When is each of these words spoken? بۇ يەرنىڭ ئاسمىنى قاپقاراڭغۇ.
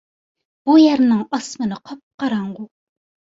بۇ 0.69 0.77
يەرنىڭ 0.83 1.19
ئاسمىنى 1.39 1.79
قاپقاراڭغۇ. 1.91 2.67